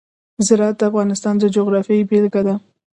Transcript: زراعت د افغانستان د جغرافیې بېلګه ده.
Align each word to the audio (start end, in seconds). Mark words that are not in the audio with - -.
زراعت 0.47 0.75
د 0.79 0.81
افغانستان 0.89 1.33
د 1.39 1.43
جغرافیې 1.55 2.07
بېلګه 2.09 2.41
ده. 2.47 2.55